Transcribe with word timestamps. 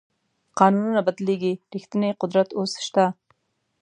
قانونونه 0.59 0.99
بدلېږي 1.07 1.53
ریښتینی 1.73 2.11
قدرت 2.21 2.49
اوس 2.59 2.71
شته. 2.85 3.05